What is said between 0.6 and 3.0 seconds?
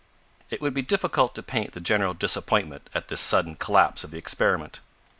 would be difficult to paint the general disappointment